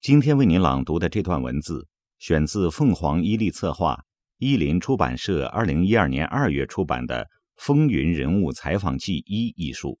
[0.00, 1.86] 今天为您朗读的这段文字，
[2.18, 4.02] 选自凤凰伊利策划、
[4.38, 7.22] 伊林出版社二零一二年二月出版的
[7.56, 9.98] 《风云人物采访记一》一书，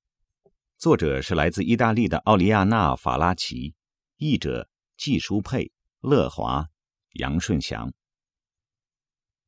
[0.78, 3.74] 作者是来自意大利的奥利亚娜·法拉奇，
[4.16, 5.70] 译者季书佩、
[6.00, 6.64] 乐华、
[7.10, 7.92] 杨顺祥。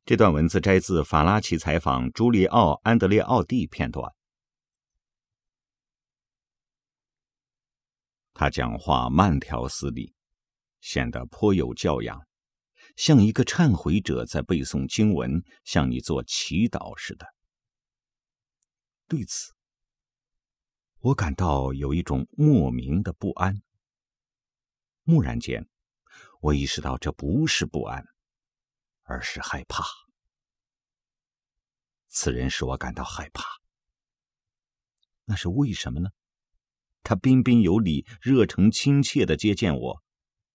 [0.04, 4.12] 这段文字摘自法拉奇采访朱利奥·安德烈奥蒂片段。
[8.34, 10.12] 他讲话慢条斯理。
[10.82, 12.26] 显得颇有教养，
[12.96, 17.26] 像一个忏悔者在背诵经文，向你做祈祷似的。
[19.06, 19.54] 对此，
[20.98, 23.62] 我感到有一种莫名的不安。
[25.04, 25.68] 蓦然间，
[26.40, 28.04] 我意识到这不是不安，
[29.02, 29.84] 而是害怕。
[32.08, 33.44] 此人使我感到害怕。
[35.26, 36.10] 那是为什么呢？
[37.04, 40.01] 他彬彬有礼、热诚亲切的接见我。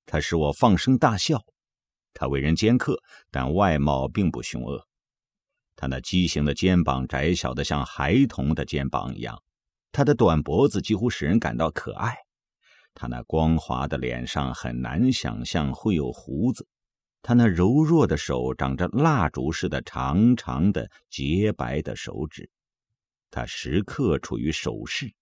[0.07, 1.43] 他使我放声大笑，
[2.13, 2.97] 他为人尖刻，
[3.29, 4.87] 但外貌并不凶恶。
[5.75, 9.43] 他那畸形的肩膀窄小的像孩童的肩膀一样，
[9.91, 12.15] 他的短脖子几乎使人感到可爱。
[12.95, 16.65] 他那光滑的脸上很难想象会有胡子，
[17.21, 22.49] 他那柔弱的手长着蜡烛似的长长的洁白的手指，
[23.29, 25.13] 他时刻处于守势，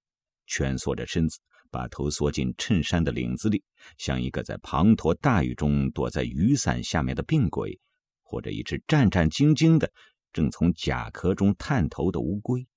[0.46, 1.40] 蜷缩着身子。
[1.72, 3.64] 把头缩进衬衫的领子里，
[3.98, 7.80] 像一个在滂沱大雨中躲在雨伞下面的病鬼，
[8.24, 9.92] 或者一只战战兢兢的
[10.32, 12.68] 正从甲壳中探头的乌龟。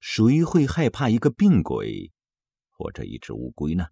[0.00, 2.10] 谁会害怕一个病鬼，
[2.70, 3.86] 或者一只乌龟呢？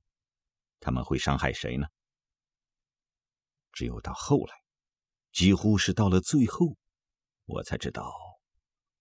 [0.81, 1.87] 他们会伤害谁呢？
[3.73, 4.55] 只有到后来，
[5.33, 6.77] 几乎是到了最后，
[7.45, 8.13] 我才知道，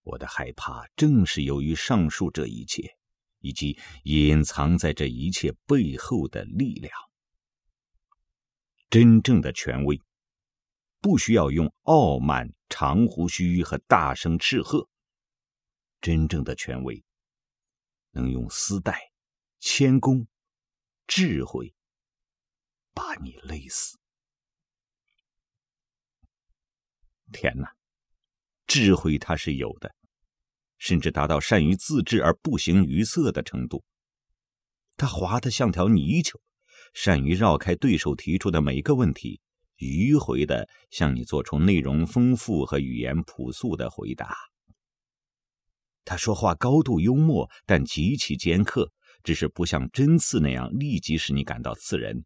[0.02, 2.98] 我的害怕正是由于上述这一切。
[3.40, 6.94] 以及隐藏在这一切背后的力量。
[8.90, 10.02] 真正的权威
[11.02, 14.88] 不需要用傲慢、长胡须和大声斥喝。
[16.00, 17.04] 真正的权威
[18.12, 19.12] 能用丝带、
[19.60, 20.28] 谦恭、
[21.06, 21.74] 智慧
[22.94, 23.98] 把你勒死。
[27.34, 27.76] 天哪，
[28.68, 29.94] 智慧它是有的。
[30.78, 33.84] 甚至达到善于自制而不形于色的程度。
[34.96, 36.40] 他滑得像条泥鳅，
[36.94, 39.40] 善于绕开对手提出的每一个问题，
[39.78, 44.36] 迂回的向你做出内容丰富和语言朴素的回答。
[46.04, 48.92] 他说话高度幽默，但极其尖刻，
[49.24, 52.26] 只是不像针刺那样立即使你感到刺人。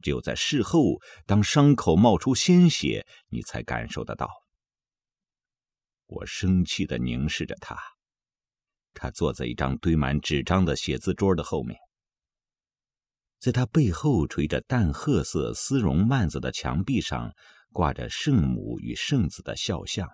[0.00, 4.30] 只有在事后，当伤口冒出鲜血，你才感受得到。
[6.10, 7.76] 我生气的凝视着他，
[8.94, 11.78] 他坐在一张堆满纸张的写字桌的后面，
[13.38, 17.32] 在他背后垂着淡褐色丝绒幔子的墙壁上
[17.72, 20.10] 挂着圣母与圣子的肖像。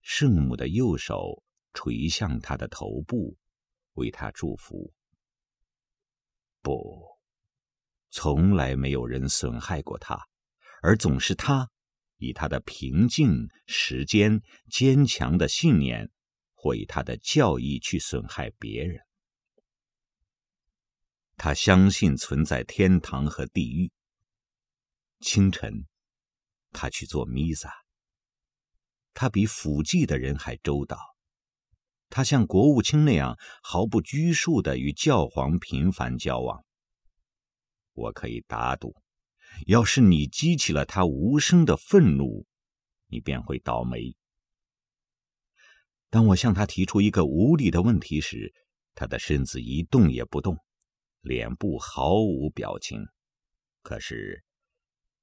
[0.00, 1.42] 圣母的右手
[1.74, 3.36] 垂向他的头部，
[3.92, 4.90] 为他祝福。
[6.62, 7.04] 不，
[8.10, 10.18] 从来没有人损害过他，
[10.80, 11.70] 而总是他。
[12.18, 16.10] 以他的平静、时间、坚强的信念，
[16.54, 19.00] 或以他的教义去损害别人。
[21.36, 23.92] 他相信存在天堂和地狱。
[25.20, 25.86] 清晨，
[26.72, 27.70] 他去做弥撒。
[29.12, 30.98] 他比辅祭的人还周到。
[32.08, 36.64] 他像国务卿那样毫不拘束的与教皇频繁交往。
[37.92, 38.94] 我可以打赌。
[39.64, 42.46] 要是你激起了他无声的愤怒，
[43.06, 44.14] 你便会倒霉。
[46.10, 48.54] 当我向他提出一个无理的问题时，
[48.94, 50.56] 他的身子一动也不动，
[51.20, 53.00] 脸部毫无表情。
[53.82, 54.44] 可是，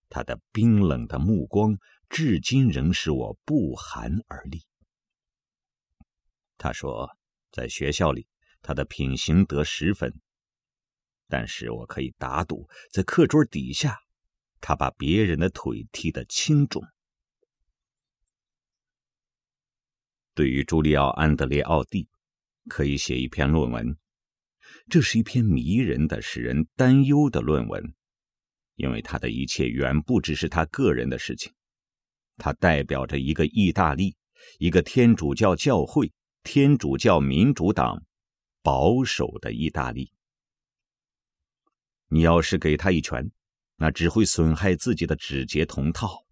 [0.10, 1.78] 他的冰冷的目光
[2.10, 4.62] 至今仍使我不寒而栗。
[6.58, 7.10] 他说，
[7.52, 8.28] 在学校里，
[8.62, 10.14] 他的品行得十分，
[11.28, 14.00] 但是我可以打赌，在课桌底下。
[14.66, 16.82] 他把别人的腿踢得轻重。
[20.34, 22.08] 对于朱利奥·安德烈奥蒂，
[22.70, 23.98] 可以写一篇论文。
[24.90, 27.94] 这是一篇迷人的、使人担忧的论文，
[28.76, 31.54] 因为他的一切远不只是他个人的事情。
[32.38, 34.16] 他代表着一个意大利，
[34.60, 38.02] 一个天主教教会、天主教民主党，
[38.62, 40.14] 保守的意大利。
[42.08, 43.30] 你要是给他一拳。
[43.84, 46.24] 那只会损害自己的指节同套。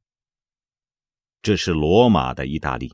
[1.42, 2.94] 这是罗马的意大利，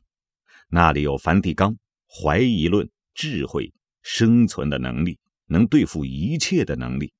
[0.68, 1.78] 那里有梵蒂冈、
[2.08, 3.72] 怀疑论、智慧、
[4.02, 5.16] 生存的能力，
[5.46, 7.12] 能对付一切的能力。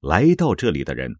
[0.00, 1.14] 来到这里的人，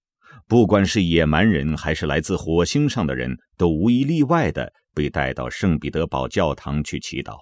[0.49, 7.39] 不管是野蛮人还是来自火星上的人，都无一例外的被带到圣彼得堡教堂去祈祷。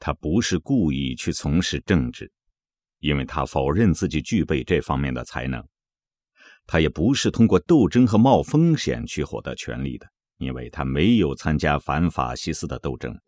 [0.00, 2.32] 他不是故意去从事政治，
[2.98, 5.62] 因为他否认自己具备这方面的才能；
[6.66, 10.06] 他也不是通过斗争和冒风险去获得权力的，
[10.38, 13.18] 因为他没有参加反法西斯的斗争。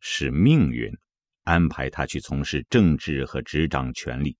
[0.00, 0.90] 是命运
[1.44, 4.36] 安排他去从事政治和执掌权力，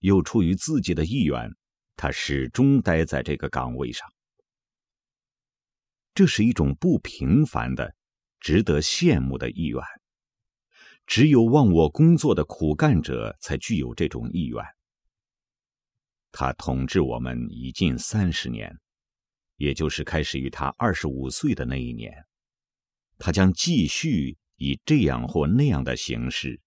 [0.00, 1.50] 又出于自己的意愿，
[1.96, 4.06] 他始终待在这个岗位上。
[6.14, 7.94] 这是一种不平凡的、
[8.40, 9.82] 值得羡慕的意愿。
[11.08, 14.62] 只有忘我工作的苦干者才具有这种意愿。
[16.30, 18.78] 他统治我们已近三十年，
[19.56, 22.12] 也就是开始于他二十五岁的那一年。
[23.16, 26.60] 他将继续以这样或那样的形式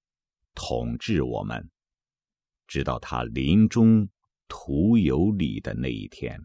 [0.56, 1.70] 统治我们，
[2.66, 4.10] 直到他临终
[4.48, 6.42] 徒有礼的那一天。